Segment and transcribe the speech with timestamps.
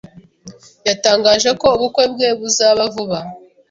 [0.87, 3.19] yatangaje ko ubukwe bwe buzaba vuba